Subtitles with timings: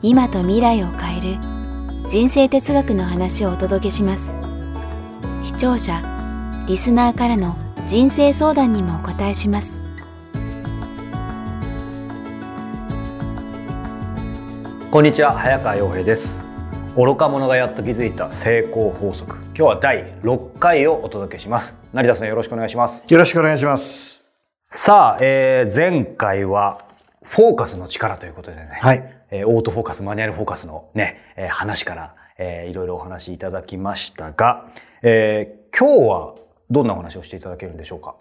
[0.00, 1.40] 今と未来を変える
[2.08, 4.32] 人生哲学の話をお届けします。
[5.42, 6.00] 視聴者
[6.68, 7.56] リスナーからの
[7.88, 9.82] 人生相談にもお答えします。
[14.92, 16.38] こんにちは早川洋平です。
[16.94, 19.34] 愚か者がやっと気づいた成功法則。
[19.46, 21.74] 今日は第6回をお届けします。
[21.92, 23.04] 成田さんよろしくお願いします。
[23.08, 24.24] よろしくお願いします。
[24.70, 26.84] さあ、えー、前回は
[27.24, 34.68] フォーカスの力ということでね、はいえー、オートフォーカス、マニュアルフォーカスのね、えー、話から、えー、いろいろお話しいただきましたが、
[35.02, 36.34] えー、今日は
[36.70, 38.14] どんなお話をしていただけるんでしょうか？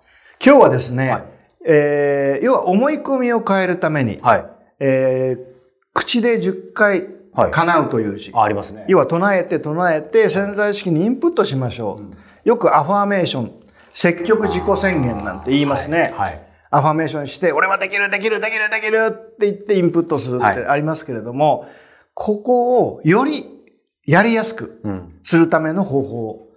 [0.44, 1.23] 今日はですね、はい
[1.66, 4.45] えー、要は思い込みを変えるために、はい。
[4.80, 5.44] えー、
[5.94, 8.86] 口で10回はい叶うという字、あありますね。
[8.88, 12.02] 要は唱えて唱えて潜在意識にインプットしましょ
[12.45, 12.50] う。
[12.50, 13.52] よくアファーメーション、
[13.94, 16.14] 積極自己宣言なんて言いますね。
[16.17, 16.47] はい。
[16.70, 21.68] アファメーションして、俺はできる、できる、できる、できるって言ってインプットするってありますけれども、
[22.14, 23.46] ここをより
[24.06, 25.20] やりやすくうん。
[25.23, 26.48] するための方法。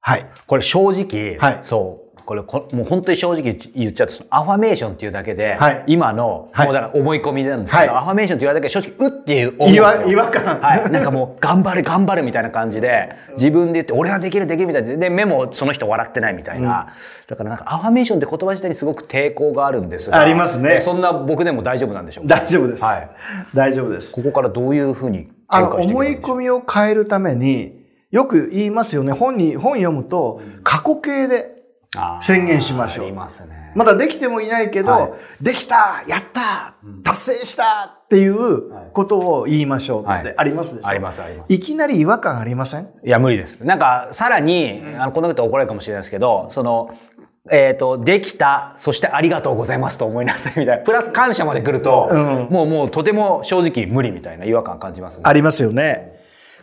[0.00, 0.26] はい。
[0.46, 2.07] これ正直、はいそう。
[2.28, 10.60] これこ、もう本当に正直言っちゃうと、そのアファメーションっていうだけで、はい今の、はいもうだから思い込みなんですけど、はいアファメーションって言われただけで正直、うっていう思う違和違和感。
[10.60, 10.90] はい。
[10.90, 16.92] なんかもう、頑張れ、頑張れみたいな感じで、自分で言って、俺はできる、できるみたいで、で、目もその人笑ってないみたいな。
[17.28, 20.20] だからなんか、アファメーションって言葉自体にすごく抵抗があるんですが。
[20.20, 22.36] ありますねえそんな僕でも大丈夫なんでしょうか？
[22.36, 22.84] 大丈夫です。
[22.84, 23.10] はい。
[23.54, 24.14] 大丈夫です。
[24.14, 27.78] ここからどういうふうにあの、思い込みを変えるために、
[28.10, 29.12] よく言いますよね。
[29.12, 31.57] 本に、本読むと、過去形で
[32.20, 33.72] 宣言しましょうますね。
[33.74, 41.52] まだできてもいないけど、はいできたやった達成したっていうことを言いましょうってはいありますでしょ、あります、あります。
[41.52, 42.88] いきなり違和感ありません？
[43.04, 43.64] いや、無理です。
[43.64, 46.90] なんか、さらに、あの、このことは怒られるかもしれないですけど、その、
[47.50, 50.84] えっ、と、できた、そしてありがとうございますと思いなさいみたいな。
[50.84, 55.22] プラス感謝まで来ると、うんもう、もう、とても正直無理みたいな違和感感じますね。
[55.26, 56.18] ありますよね。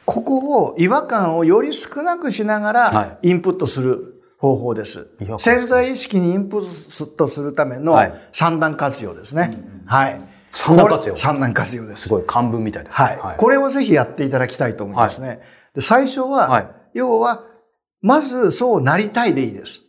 [0.06, 4.15] ここを違和感をより少なくしながはらインプットする
[4.46, 5.08] 方法です。
[5.40, 9.58] 潜在意識にインプットするためのはい三段活用ですね。
[9.86, 10.22] はい。
[10.52, 12.10] 三段活用三段活用ですす。
[12.10, 12.96] ごい漢文みたいです。
[12.96, 13.38] はい。
[13.38, 15.42] これをぜひやっていただきたいと思いますね。
[15.74, 17.44] で最初は、はい要は、
[18.02, 19.82] まずそうなりたいでいいです。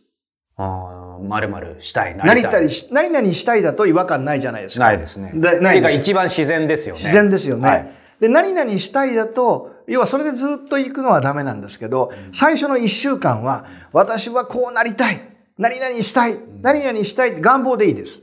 [0.57, 2.51] ああ、まるまるしたい、ななりりたい。
[2.51, 4.87] たりし、何々したいだと違和感ないじゃないですか。
[4.87, 5.31] ないですね。
[5.33, 7.01] でないですか一番自然ですよね。
[7.01, 7.69] 自然ですよね。
[7.69, 15.21] はいで、何々したいだと、要はそれでずっと行くのはダメなんですけど、最初の一週間は、私はこうなりたい。
[15.57, 16.37] 何々したい。
[16.61, 18.21] 何々したいって願望でいいです。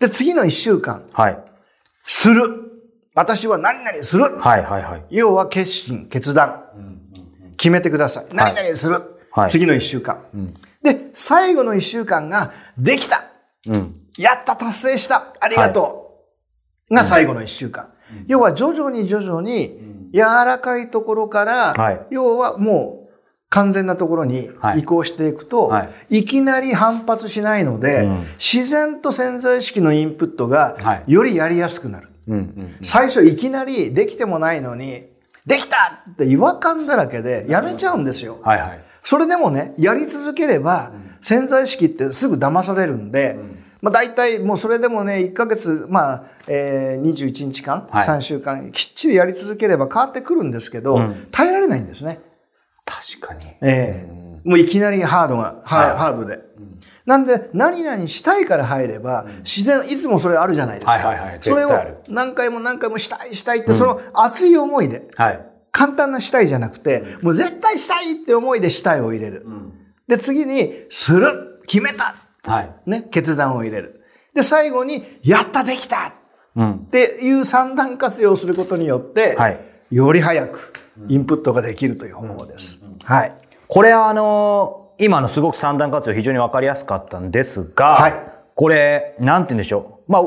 [0.00, 1.38] で、次の一週間、はい。
[2.04, 2.72] する。
[3.14, 4.24] 私は何々する。
[4.38, 5.04] はい、はい、はい。
[5.10, 6.64] 要は決心、決断。
[7.56, 8.26] 決めてください。
[8.32, 8.94] 何々する。
[8.94, 10.26] はい次の一週間、
[10.82, 13.24] で、最後の一週間が、できた。
[13.66, 13.94] うん。
[14.18, 15.32] やった、達成した。
[15.40, 16.20] ありがと
[16.90, 16.94] う。
[16.94, 17.88] が最後の一週間。
[18.26, 23.12] 要は徐々に徐々に柔らかいところから、はい要はもう
[23.48, 32.08] 完全なところにはい移行していくと、、はいきなり反発しないので、うん自然と潜在意識のインプットはがいよりやりやすくなる。
[32.28, 32.76] うん、うん。
[32.82, 35.06] 最初いきなりできてもないのに、
[35.44, 38.38] できたって違和感だらけでやめちゃうんですよ。
[38.42, 38.80] はい、はい。
[39.02, 43.36] それでもね、やり続ければ、潜在意識ってすぐ騙されるんで、
[43.82, 52.20] まあ大体もうそれでもね、1ヶ月、まあ、えー、21日間、はい3週間、きっちりやり続ければ変わってくるんですけど、うん耐えられないんですね。
[52.84, 53.46] 確かに。
[53.60, 56.40] ええもういきなりハードが、ハはいハードで。
[57.06, 61.08] なんで、何々したいから入れば、自然、いつもそれあるじゃないですか。
[61.08, 61.70] はいはいはいそれを
[62.08, 65.46] 何回も何回もしたい、したいって、その熱い思いで、はい。
[65.72, 69.46] 簡単なしたいじゃなくて、もう絶対したいって思いでしたいを入れる。
[70.06, 72.14] で、次に、する決めた
[72.44, 72.70] はい。
[72.86, 74.04] ね、決断を入れる。
[74.34, 76.14] で、最後に、やったできた
[76.56, 76.72] うん。
[76.72, 79.60] っていう三段活用をすることによって、はい
[79.92, 80.72] より早く
[81.08, 82.80] インプットができるという方法です。
[83.04, 83.36] はい。
[83.68, 88.14] これはあのー今のすごく三段活用非常にわかりやすかったんですが、はい
[88.54, 90.12] これ、なんて言うんでしょう。
[90.12, 90.22] まあ、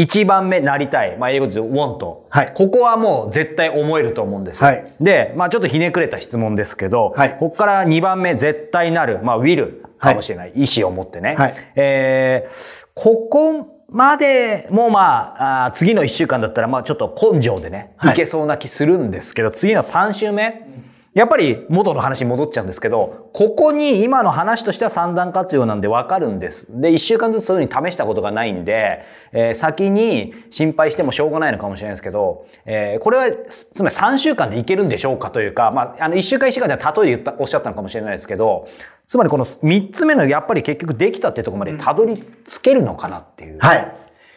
[0.00, 1.16] 一番目なりたい。
[1.18, 2.18] まあ、英語で言うと want。
[2.30, 4.66] はいここはもう絶対思えると思うんですよ。
[4.68, 9.20] はいで、まあ、ちょっとひねくれた質問ですけど、はいここから二番目絶対なる。
[9.22, 10.52] まあ、will かもしれない。
[10.54, 11.34] 意思を持ってね。
[11.36, 20.66] はいえーここまでもまあ、あ次の1週間だったらまあちょっと根性でね、はいいけそうな気するんですけど、次の3週目、
[21.14, 26.68] やっぱり元の話に戻っちゃうんですけど、ここに今の話としては三段活用なんでわかるんです。
[26.80, 38.68] で、1週間ずつそういうふうに試したことがないんで、えー先に心配してもしょうがないのかもしれないですけど、えーこれは、つつまり3週間でいけるんでしょうかというか、まあ、あの1週間1週間では例えで言ったおっしゃったのかもしれないですけど、
[39.06, 43.58] つまりこの3つ目のやっぱり結局できたっていうところまでたどり着けるのかなっていう。
[43.58, 43.92] はい。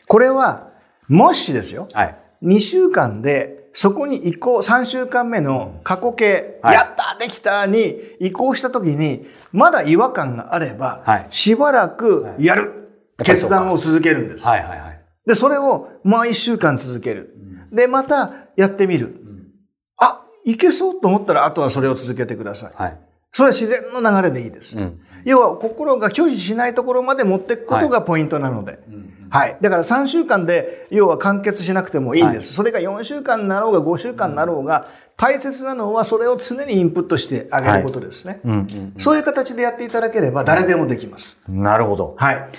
[0.07, 0.71] これは、
[1.07, 1.88] もしですよ。
[1.94, 2.15] はい。
[2.44, 12.62] 2週間で、そこに移行、3週間目の過去形、はいやったできたに移行した時に、まだ違和感があれば、はいしばらくやる、
[13.18, 14.45] やっぱりそうか決断を続けるんです。
[14.45, 15.01] はいはいはい。
[15.25, 17.35] で、それを、まあ1週間続ける。
[17.71, 19.21] で、またやってみる。
[19.97, 22.71] あ、いけそうと思ったら、あとはそれを続けてください。
[22.75, 22.97] はい。
[23.31, 24.77] それは自然の流れでいいです。
[24.77, 25.00] うん。
[25.23, 28.71] 要は心が拒否しないところまで持っていくことがポイントなので。
[28.71, 28.81] はい。
[29.31, 32.54] だから3週間で、要は完結しなくてもいいんです。
[32.54, 34.88] それが4週間になろうが5週間になろうが、
[35.18, 38.42] 大切なのはそれを常にインプットしてあげることですね。
[38.98, 41.38] そういう形でやっていただければ誰でもできます。
[41.48, 42.16] なるほど。
[42.18, 42.50] はい。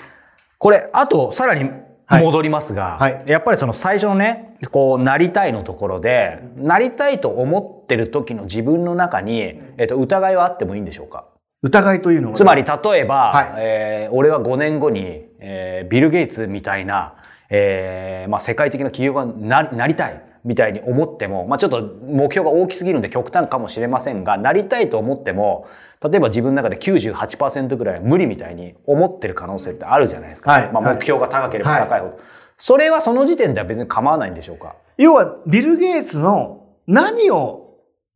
[0.57, 1.69] これ、あと、さらに
[2.09, 11.25] 戻りますが、はいやっぱりその最初のね、こう、なりたいのところで、なりたいと思ってる時の自分の中に、えっと、疑いはあってもいいんでしょうか？
[11.63, 12.35] 疑いというのは。
[12.37, 17.15] つまり、例えば、はいえー俺は5年後に、えービル・ゲイツみたいな、
[17.49, 25.67] えーまあ、世界的な企業がななりたいみたいに思っても、まあ、ちょっと目標が大きすぎるんで極端かもしれませんが、なりたいと思っても、
[26.03, 30.51] 例えば自分の中で98%ぐらいは無理みたいに思ってる可能性ってあるじゃないですか。
[30.51, 32.19] まあ、はいはい目標が高ければ高いほど。
[32.57, 34.75] それはその時点では別に構わないんでしょうか？
[34.97, 37.62] 要は、ビル・ゲイツの何を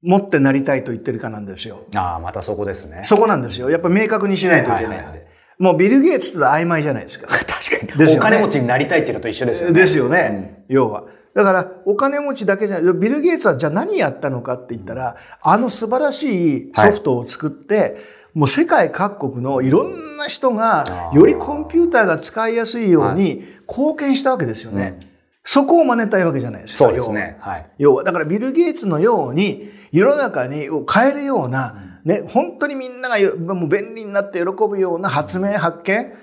[0.03, 1.85] 持ってなりたいと言ってるかなんですよ。
[1.95, 3.01] ああ、またそこですね。
[3.03, 3.69] そこなんですよ。
[3.69, 5.27] やっぱ明確にしないといけないんはいはいはで。
[5.59, 7.27] もうビル・ゲイツって曖昧じゃないですか。
[7.27, 7.47] 確
[7.88, 9.79] かに、ねお金持ちになりたいっていうのと一緒ですよね。
[9.79, 10.63] ですよね。
[10.69, 11.05] 要は。
[11.33, 17.97] だから、お金持ちだけじゃない、ビル・ゲイツはじゃあ何やったのかって言ったら、あの素晴らしいソフトを作って、
[18.33, 24.99] もう世界各国のいろんな人が、よりコンピューターが使いやすいように貢献したわけですよね。
[25.47, 26.85] そこを真似たいわけじゃないですか。
[26.85, 27.38] そうですね。
[27.39, 27.65] はい。
[27.77, 36.13] 要は、だからビル・ゲイツのように、世の中にを変えるような、ね、本当にみんながよもう便利になって喜ぶような発明、発見、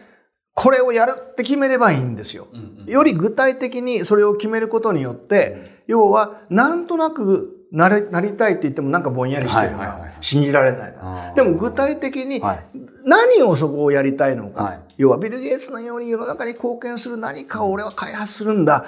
[0.53, 2.49] これをやるって決めればいいんですよ。
[2.85, 10.97] より具体的にそれを決めることによって、要は、なんとなくなれなりたいって言ってもなんかぼんやりしてるな、はいはいはい信じられない。
[10.97, 12.67] なでも具体的にはい
[13.05, 14.81] 何をそこをやりたいのか、はい。
[14.97, 18.87] 要はビル・ゲイツのように世の中に貢献する何かを俺は開発するんだ。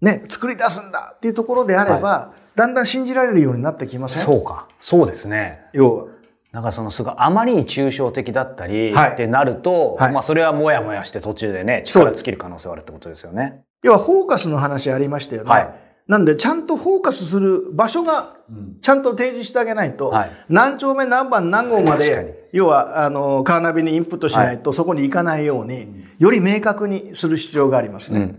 [0.00, 1.14] ね、作り出すんだ。
[1.16, 4.24] っていうところであれば、だんだん信じられるようになってきません？
[4.24, 4.68] そうか。
[4.78, 5.60] そうですね。
[5.72, 6.04] 要は。
[6.52, 9.10] なんかそのすごいあまりに抽象的だったりはい。
[9.12, 10.12] ってなると、はい。
[10.12, 13.62] まあそれはもやもやして途中でね、力尽きる可能性はあるってことですよね。
[13.82, 15.50] 要はフォーカスの話ありましたよね。
[15.50, 15.74] はい。
[16.06, 18.36] なんで、ちゃんとフォーカスする場所が、
[18.82, 20.30] ちゃんと提示してあげないと、はい。
[20.50, 28.32] 何丁目何番何号まで、要は、あの、カーナビにインプットしないと、そこに行かないように、より明確にする必要がありますね。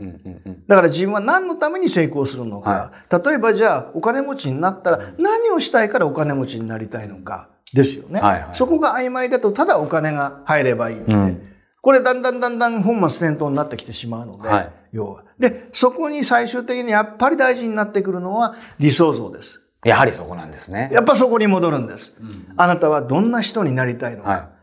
[0.69, 7.49] だから自分は何のために成功するのか、例えばじゃあお金持ちになったら何をしたいからお金持ちになりたいのか。
[7.73, 8.21] ですよね。
[8.21, 8.49] はいはい。
[8.53, 11.41] そこが曖昧だとただお金が入ればいいので、うん。
[11.81, 14.71] これだんだんだんだん本末転倒になってきてしまうので、はい。
[14.93, 15.23] 要は。
[15.37, 19.61] で、そこに最終的にやっぱり大事になってくるのは理想像です。
[19.85, 20.89] やはりそこなんですね。
[20.91, 22.17] やっぱそこに戻るんです。
[22.57, 24.29] あなたはどんな人になりたいのか。
[24.29, 24.55] はい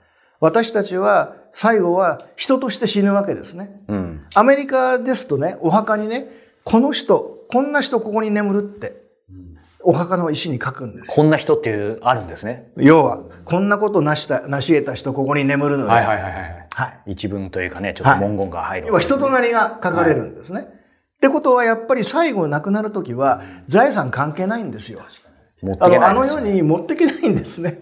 [0.42, 3.80] 私たちは最後は人として死ぬわけですね。
[3.86, 4.26] うん。
[4.34, 6.26] アメリカですとね、お墓にね、
[6.64, 9.02] この人、こんな人ここに眠るって、
[9.84, 11.12] お墓の石に書くんですよ。
[11.14, 12.72] こんな人っていう、あるんですね。
[12.76, 15.90] 要は、こんなことなした、成し得た人ここに眠るのよ。
[15.90, 16.68] はいはいはいはい。
[16.74, 18.88] はい一文というかね、ちょっと文言が入る。
[18.88, 20.66] 要は人となりが書かれるんですね。
[21.22, 25.02] ってことはやっぱり最後亡くなるときは財産関係ないんですよ。
[25.62, 27.80] 持ってあの世に持ってけないんですね。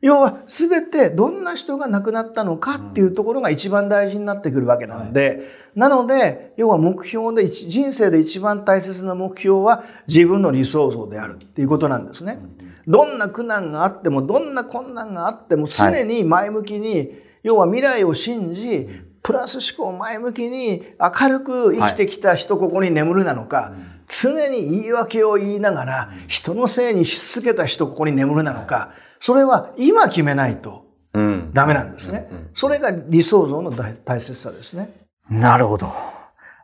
[0.00, 5.42] 要は全てどんな人が亡くなったのかっていうところが一番大事になってくるわけなんで、
[5.76, 12.40] なので、要は目標で一、人生で一番大切な目標は自分の理想像であるっていうことなんですね。
[12.88, 17.12] どんな苦難があっても、どんな困難があっても常に前向きに、
[17.44, 18.88] 要は未来を信じ、
[19.24, 23.72] プラス思考前向きに明るく生きてきた人ここに眠るなのか、
[24.06, 31.50] 常に言い訳を言いながら人のせいにし続けた人ここに眠るなのか、それは今決めないとうん。
[31.54, 32.28] ダメなんですね。
[32.54, 34.90] それが理想像の大大切さですね。
[35.30, 36.13] なるほど。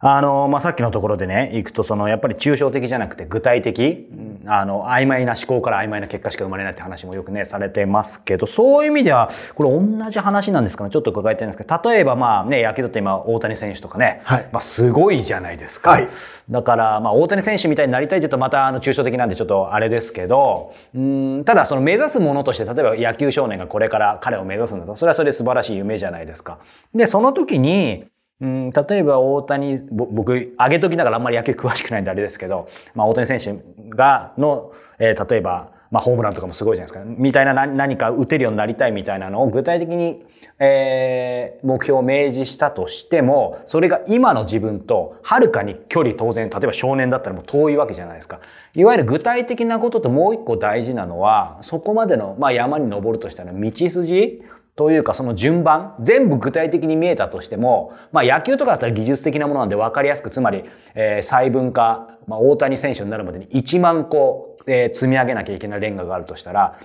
[0.03, 4.09] あの、まあ、さっきのところでね、行くと、その、やっぱり抽象的じゃなくて具体的。
[4.11, 15.91] うんあの、曖昧な思考から曖昧な結果しか生まれないって話もよくね、されてますけど、そういう意味では、これ同じ話なんですかね、ちょっと伺いたいんですけど、例えばまあね、野球だって今、大谷選手とかね、はいまあすごいじゃないですか。
[15.91, 16.09] はい
[16.49, 26.59] だから、まあ大谷選手みたいになりたいというとまたあの抽象的なんでちょっとあれですけど、うん、ただその目指すものとして、例えば野球少年がこれから彼を目指すんだと、それはそれで素晴らしい夢じゃないですか。
[26.93, 28.07] で、その時に、
[28.41, 33.63] うん、例えば大谷、僕、上げときながらあんまり野球詳しくないんであれですけど、まあ大谷選手
[33.95, 37.05] が、の、えー例えば、まあホームランとかもすごいじゃないですか。
[37.05, 40.25] みたいな何何か打てるようになりたいみたいなのを具体的に、
[40.59, 48.41] えー目標を明示したとしても、それが今の自分とはるかに距離当然、例えば少年だったらもう遠いわけじゃないですか。
[48.75, 54.43] いわゆる具体的なことともう一個大事なのは、そこまでの、まあ山に登るとしたら道筋
[54.81, 66.79] というかその順番全部具体的に見えたとしても、まあ、野球とかだったら技術的なものなんで分かりやすくつまり、えー細分化、まあ、大谷選手になるまでに1万個、えー積み上げなきゃいけないレンガがあるとしたら、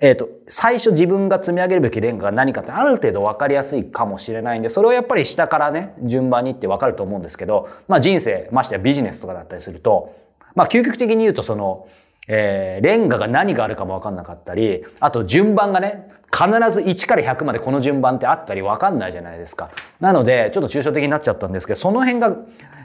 [0.00, 10.16] えっ、と、最初自分が積み上げるべきレンガが何かってある程度分かりやすいかもしれないんで、それをやっぱり下からね、順番にって分かると思うんですけど、まあ人生、ましてやビジネスとかだったりすると、
[10.56, 11.86] まあ究極的に言うとその、
[12.28, 19.70] えーレンガが何があるかも分かんなかったり、あと順番がね、必ず1から100までこの順番ってあったり分かんないじゃないですか。
[20.00, 22.36] なので、ちょっと抽象的になっちゃったんですけど、その辺が、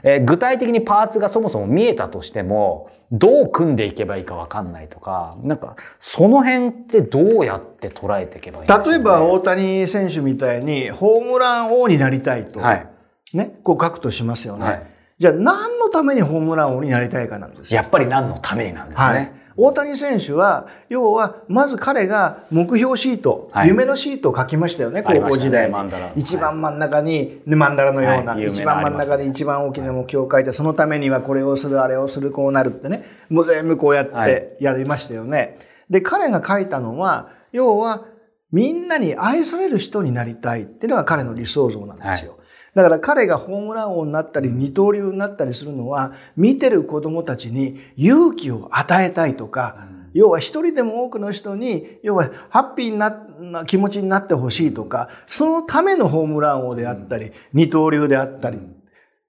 [0.04, 8.84] えー具体的にパーツがそもそも見えたとしても、どう組んでいけばいいか分かんないとか、なんか、その辺ってどうやって捉えていけばいいね？
[8.90, 12.86] 例えば大谷選手みたいにホームラン王になりたいと、はい。
[13.34, 14.64] ね、こう書くとしますよね。
[14.64, 14.86] はい
[15.22, 17.80] じゃあ何のためにホームラン王になりたいかなんですよ。
[17.80, 19.04] やっぱり何のためになんですね。
[19.04, 19.32] はい。
[19.56, 25.72] 大谷選手は、要は、まず彼が目標シート、はい夢のシートを書きましたよね、高校時代に。
[25.72, 35.56] マンダラ一番真ん中に、ねマンダラのような、はい一番真ん中で一番大きな目標を書いて、そのためにはこれをする、あれをする、こうなるってね、もう全部こうやっはいてやりましたよね。
[35.88, 38.06] で、彼が書いたのは、要は、
[38.50, 42.38] みんなに愛される人になりたいっていうのが彼の理想像なんですよ。
[42.74, 53.10] だから彼がホームラン王になったり二刀流になったりするのは見てる子供たちに勇気を与えたいとか、要は一人でも多くの人に要はハッピーな
[53.40, 58.60] な気持ちになってほしいとかそのためのホームラン王であったり二刀流であったりっ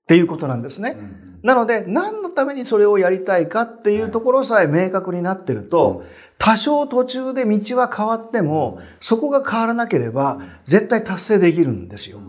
[0.06, 0.98] ていうことなんですね。
[1.42, 6.04] なので何のためにそれをやりたいかっていうところさえ明確になってると
[6.38, 12.20] 多少途中で道は変わってもそこが変わらなければ絶対達成できるんですよ。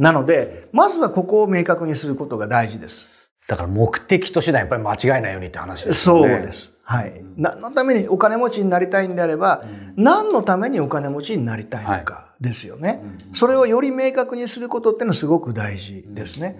[0.00, 3.20] なのでまずはここを明確にすることが大事です。
[3.46, 6.16] だから目的と手段やっぱり間違えないようにって話ですね。
[6.38, 6.72] うです。
[6.84, 7.22] はい。
[7.36, 9.64] 何のためにお金持ちになりたいんであれば、
[9.96, 13.02] 何のためにお金持ちになりたいのかですよね。
[13.34, 16.54] それをより明確にすることっていうのはすごく大事ですね。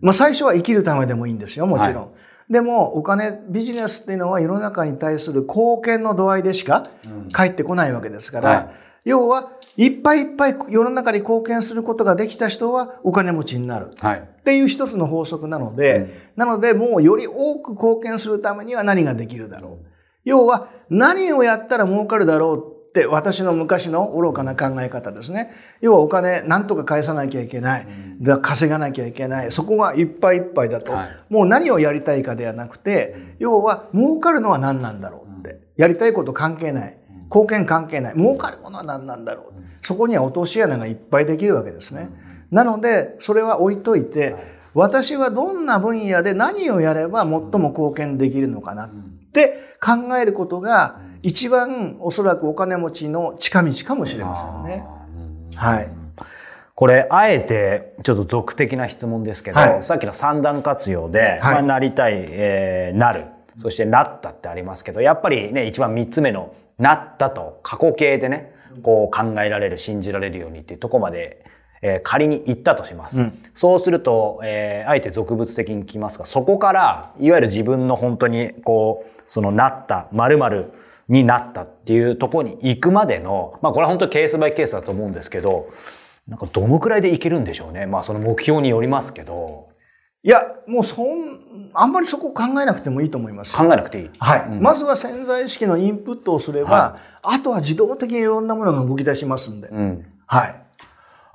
[0.00, 2.12] まあ最初は生きるためでもいいんですよ、もちろん。
[2.48, 6.86] でもお金、ビジネスっていうのは世の中に対する貢献の度合いでしか
[7.32, 13.94] 返ってこないわけですから、はい要はいっぱいいっぱい世の中に貢献することができた人はお金持ちになる。
[13.98, 14.18] はい。
[14.20, 19.86] っていう一つの法則なので、なのでもうより多く貢献するためには何ができるだろう。
[20.24, 25.50] 要は何をやったら儲かるだろうって私の昔の愚かな考え方ですね。
[25.80, 27.86] 要はお金何とか返さなきゃいけない。
[28.20, 29.50] だから稼がなきゃいけない。
[29.50, 35.60] そこがいっぱいいっぱいだと、はいもう何をやりたいかではなくて、要は儲かるのは何なんだろうって。
[35.76, 36.98] やりたいこと関係ない。
[37.32, 38.14] 貢献関係ない。
[38.14, 39.86] 儲かるものは何なんだろう。
[39.86, 42.10] そこには落とし穴がいっぱいできるわけですね。
[42.50, 44.36] なので、それは置いといて、
[44.74, 48.90] 私はどんな分野で何をやれば最も貢献できるのかなっ
[49.32, 54.84] て考えることが一番おそらくお金持ちの近道かもしれませんね。
[55.56, 55.90] はい。
[56.74, 63.26] これ、あえて、ちょっと俗的な質問ですけど、はいさっきの三段活用で、はいまあ、なりたい、えーなる、
[63.58, 71.44] そしてなったってありますけど、やっぱりね、一番三つ目の、なったと過去形でね、こう考えられる、信じられるようにっていうところまで、
[71.80, 73.20] えー仮に行ったとします。
[73.20, 80.72] うんそうすると、えーあえて俗物的に聞きますが、そこから、いわゆる自分の本当に、こう、そのなった、〇〇
[81.08, 85.70] になったっていうところに行くまでの、まあこれは本当ケースバイケースだと思うんですけど、
[86.26, 87.86] なんかどのくらいでいけるんでしょうね。
[87.86, 89.68] まあその目標によりますけど、
[90.24, 93.56] いや、もうそん、あんまりそこ考えなくてもいいと思います。
[93.56, 94.10] 考えなくていい。
[94.18, 94.48] はい。
[94.60, 99.68] まずは潜在意識のインプットをすれば、あとは自動的にいろんなものが動き出しますんで。
[99.68, 100.06] うん。
[100.26, 100.62] はい。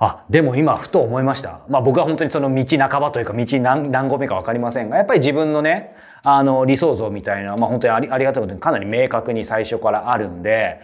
[0.00, 1.60] あ、でも今ふと思いました。
[1.68, 10.80] まあ僕は本当にその道半ばというか道何何合目かわかりませんが、やっぱり自分のね、あの理想像みたいな、まあ本当にありありがたいことにかなり明確に最初からあるんで、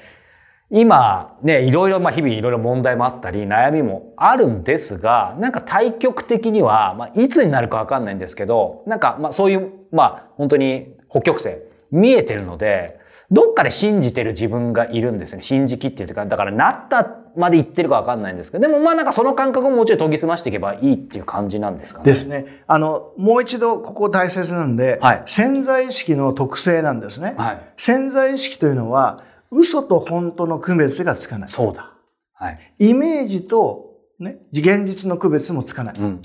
[0.71, 11.57] 今ね、いろいろ、まあ日々いろいろ問題もあったり、悩みもあるんですが、なんか対極的には、まあいつになるかわかんないんですけど、なんかまあそういう、まあ本当に北極星
[11.91, 12.99] 見えてるので、
[13.31, 15.43] どっかで信じてる自分がいるんですね。
[15.43, 22.05] 信じきっていうか、だからなったまで言ってるかわかんないんですけど、でもまあなんかその感覚ももちろん研ぎ澄ましていけばいいっていう感じなんですかね。
[22.07, 22.63] ですね。
[22.67, 27.35] あの、もう一度ここ大切なんで、はい潜在意識の特性なんですね。
[27.37, 27.61] はい。
[27.77, 29.23] 潜在意識というのは、
[29.55, 31.51] 嘘と本当の区別がつかない。
[31.51, 31.93] そうだ。
[32.35, 32.75] はい。
[32.79, 35.95] イメージと、ね、現実の区別もつかない。
[35.99, 36.23] うん。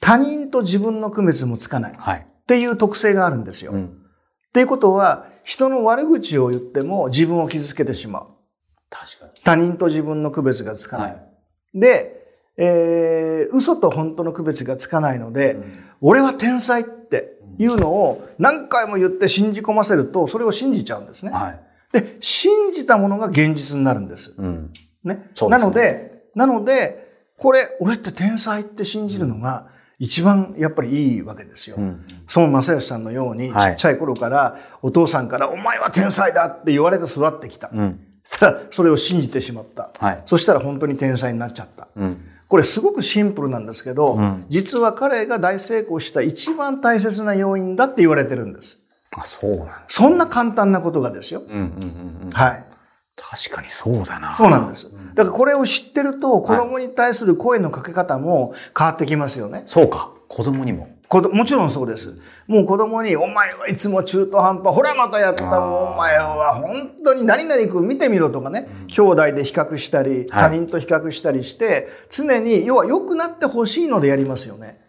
[0.00, 1.92] 他人と自分の区別もつかない。
[1.92, 2.26] っはい。
[2.46, 3.72] ていう特性があるんですよ。
[3.72, 3.98] っうん。
[4.52, 8.26] ていうことは、人の悪口を言っても自分を傷つけてしまう。
[8.90, 9.32] 確かに。
[9.44, 11.10] 他人と自分の区別がつかない。
[11.12, 11.80] はい。
[11.80, 12.22] で、
[12.58, 15.56] えー、嘘と本当の区別がつかないので、
[16.00, 21.32] 俺は天才っていうのを何回も言って信じ込ませると、それを信じちゃうんですね。
[21.32, 21.60] はい。
[21.92, 24.34] で、信じたものが現実になるんです。
[24.36, 24.72] うん。
[25.04, 25.14] ね。
[25.14, 27.02] ねなので、なので、
[27.36, 29.66] これ、俺って天才って信じるのが
[29.98, 31.76] 一番やっぱりいいわけですよ。
[31.76, 32.04] うん。
[32.34, 37.70] 孫正義さんのように、ちはいっちゃい頃からお父さんから、お前は天才だって言われて育ってきた。
[37.72, 38.00] うん。
[38.24, 39.90] そしたら、それを信じてしまった。
[39.98, 40.22] はい。
[40.26, 41.88] そしたら本当に天才になっちゃった。
[41.96, 42.18] うん。
[42.48, 48.81] これすごくシンプルなんですけど、うん実は彼が大成功した一番大切な要因だって言われてるんです。
[49.12, 49.84] あ、そうなんだ。
[49.88, 51.42] そんな簡単なことがですよ。
[51.46, 52.30] うんうんうんうん。
[52.30, 52.64] はい。
[53.16, 54.32] 確かにそうだな。
[54.32, 54.90] そうなんです。
[55.14, 59.64] だからこれを知ってると、子供に対する声のかけ方も変わってきますよね。
[59.66, 60.12] そうか。
[60.28, 60.88] 子供にも。
[61.20, 62.18] もちろんそうです。
[62.46, 74.80] もう子供に、お前はいつも中途半端、ほらまたやったお前は本当に何々君見てみろとかね、兄弟で比較したり、はい他人と比較したりして、常に、要は良くなってほしいのでやりますよね。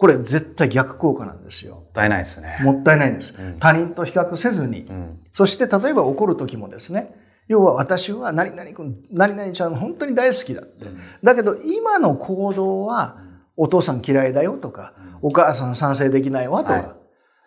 [0.00, 1.74] これ絶対逆効果なんですよ。
[1.74, 2.58] もったいないですね。
[2.62, 3.34] もったいないです。
[3.58, 5.20] 他人と比較せずに、うん。
[5.34, 7.14] そして例えば怒る時もですね、
[7.48, 10.86] 要は私は何々君、何々ちゃん本当に大好きだって。
[11.22, 13.18] だけど今の行動は
[13.58, 16.84] お父さん嫌いだよとか、お母さん賛成できないわとか、はい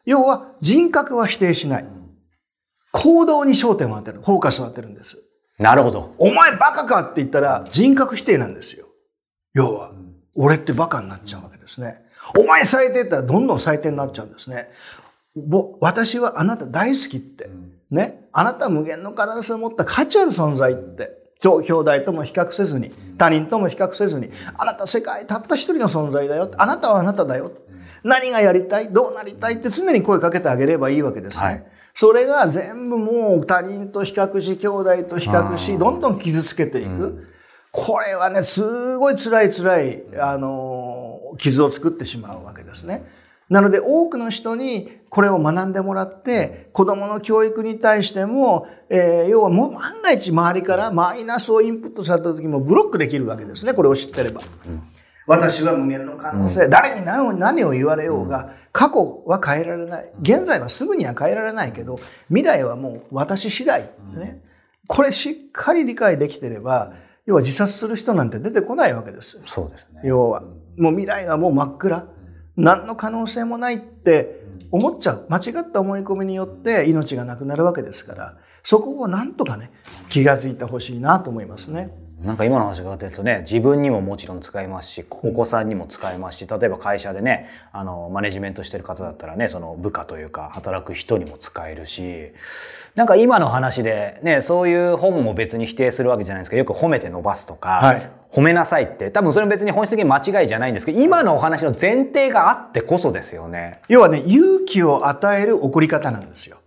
[0.05, 1.85] 要は人格は否定しない。
[2.91, 4.21] 行動に焦点を当てる。
[4.21, 5.17] フォーカスを当てるんです。
[5.57, 6.13] なるほど。
[6.17, 8.87] お前バカかって言ったら人格否定なんですよ。
[9.53, 9.93] 要は、
[10.35, 12.03] 俺ってバカになっちゃうわけですね。
[12.37, 14.69] お前最低って言ったらどんどん最低になっちゃうんですね。
[15.35, 17.49] ぼ私はあなた大好きって。
[17.91, 18.27] ね。
[18.31, 21.21] あなたは無限の体を持った価値ある存在って。
[21.39, 26.49] 兄兄弟とも比較せずに、他人とも比較せずに、あなた世界たった一人の存在だよ。
[26.57, 27.51] あなたはあなただよ。
[28.03, 28.93] 何がやりたい？
[28.93, 31.45] どうなりたいって常に声かけてあげればいいわけですね。
[31.45, 37.27] はいそれが全部もう他人と比較し、兄弟と比較し、どんどん傷つけていく。
[37.71, 43.05] これはね、すごい辛い辛い、あのー、傷を作ってしまうわけですね。
[43.49, 53.73] なので多くの人にこれを学んでもらって、子供の教育に対しても、えー要はもう万が一周りからマイナスをインプットされた時もブロックできるわけですね。
[53.73, 54.41] これを知ってれば。
[55.25, 60.11] 私は無限の可能性、誰に何を何を言われようが、過去は変えられない。
[60.21, 63.89] 現在はすぐには変えられないけど、未来はもう私次第。
[64.15, 64.41] ね。
[64.87, 66.93] これしっかり理解できてれば、
[67.25, 69.39] 要は自殺する人なんて出てこないわけです。
[69.45, 70.01] そうですね。
[70.03, 70.43] 要は。
[70.77, 72.07] もう未来はもう真っ暗。
[72.55, 75.25] 何の可能性もないって思っちゃう。
[75.29, 79.71] 間違った思い込みによって命がなくなるわけですから、そこをなんとかね、
[80.09, 81.91] 気が付いてほしいなと思いますね。
[82.23, 92.31] なんか今の話が出るとね、自分にももちろん使えますし、お子さんにも使えますし、例えば会社でね、あの、マネジメントしてる方だったらね、その部下というか、働く人にも使えるし、
[92.95, 103.79] なんか今の話でね、そういう本も別に否定するわけじゃないですけど、よく褒めて伸ばすとか、はい褒めなさいって、多分それ別に本質的に間違いじゃないんですけど、今のお話の前提があってこそですよね。
[103.89, 106.57] 要はね、勇気を与える怒り方なんですよ。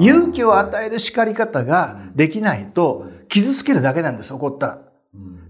[0.00, 4.74] 勇気を与える叱り方ができないと、傷つけるだけなんです、怒ったら。
[4.74, 4.88] だか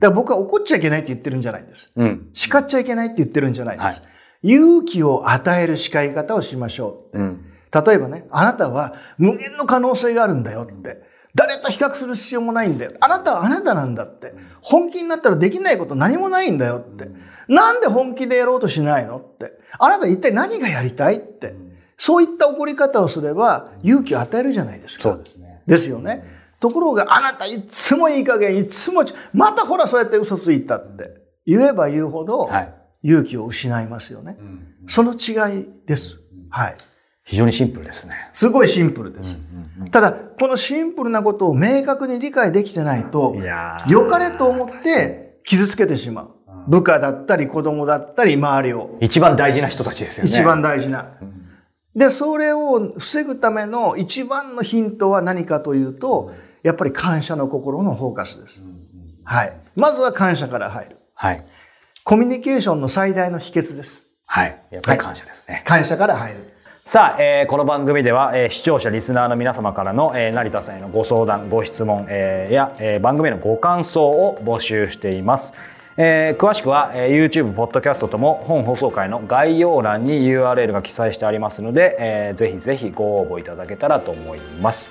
[0.01, 1.93] ら僕は怒っちゃいけないって言ってるんじゃないんです。
[1.95, 2.31] うん。
[2.33, 4.01] 叱っちゃいけないって言ってるんじゃないんです。
[4.01, 4.07] は
[4.43, 7.19] 勇気を与える叱り方をしましょう。
[7.19, 7.45] うん。
[7.71, 11.03] 例えばね、あなたは無限の可能性があるんだよって。
[11.35, 12.93] 誰と比較する必要もないんだよ。
[13.01, 14.33] あなたはあなたなんだって。
[14.63, 17.11] 本気になったらできないこと何もないんだよって。
[17.49, 19.59] なんで本気でやろうとしないのって。
[19.79, 21.55] あなた一体何がやりたいって。
[21.99, 25.03] そういった怒り方をすれば勇気を与えるじゃないですか。
[25.03, 25.63] そうですね。
[25.67, 26.44] ですよね。
[26.61, 31.11] ところがあなたいつもいい加減、いつもち、またほらそうやって嘘ついたって
[31.47, 32.75] 言えば言うほどはい。
[33.05, 34.39] 勇気を失いますよね。
[34.89, 36.21] その違いです。
[36.49, 36.77] はい。
[37.25, 38.31] 非常にシンプルですね。
[38.33, 39.39] すごいシンプルです。
[39.91, 43.37] ただ、このシンプルなことを明確に理解できてないと、
[43.89, 46.31] 良かれと思って傷つけてしまう。
[46.67, 48.97] 部下だったり子供だったり周りを。
[49.01, 50.31] 一番大事な人たちですよね。
[50.31, 51.11] 一番大事な。
[51.95, 58.61] で、それを防ぐための一番のヒントは何かというと、やっぱり感謝の心のフォーカスです。
[59.25, 59.53] はい。
[59.77, 60.97] まずは感謝から入る。
[61.15, 61.45] はい。
[62.03, 64.07] コミュニケーションの最大の秘訣です。
[64.27, 64.63] はい。
[64.71, 65.63] やっぱり感謝ですね。
[65.67, 66.55] 感謝から入る。
[66.87, 75.55] さあ、えーこの番組では、えー視聴者リスナーの皆様からの、えー成田さんへのご相談ご質問、えーや、えー番組へのご感想を募集しています、
[75.97, 84.89] えー詳しくは、えー YouTube、ポッドキャストとも本放送回の概要欄に URL が記載してありますので、えーぜひぜひご応募いただけたらと思います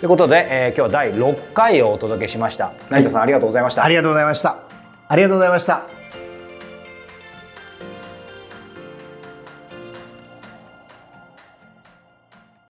[0.00, 4.58] ということで、えー今日は第6回をお届けしました成田さん、ありがとうございましたありがとうございました。
[5.08, 5.95] ありがとうございました。